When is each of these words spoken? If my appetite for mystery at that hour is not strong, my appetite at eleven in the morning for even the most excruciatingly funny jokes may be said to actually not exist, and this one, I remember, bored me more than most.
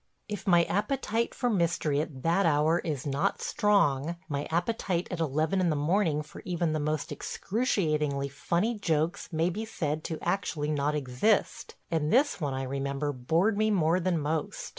If 0.27 0.47
my 0.47 0.63
appetite 0.63 1.35
for 1.35 1.47
mystery 1.47 2.01
at 2.01 2.23
that 2.23 2.43
hour 2.47 2.79
is 2.79 3.05
not 3.05 3.39
strong, 3.39 4.15
my 4.27 4.45
appetite 4.45 5.07
at 5.11 5.19
eleven 5.19 5.61
in 5.61 5.69
the 5.69 5.75
morning 5.75 6.23
for 6.23 6.41
even 6.43 6.73
the 6.73 6.79
most 6.79 7.11
excruciatingly 7.11 8.27
funny 8.27 8.73
jokes 8.79 9.29
may 9.31 9.51
be 9.51 9.63
said 9.63 10.03
to 10.05 10.17
actually 10.23 10.71
not 10.71 10.95
exist, 10.95 11.75
and 11.91 12.11
this 12.11 12.41
one, 12.41 12.55
I 12.55 12.63
remember, 12.63 13.11
bored 13.13 13.59
me 13.59 13.69
more 13.69 13.99
than 13.99 14.17
most. 14.17 14.69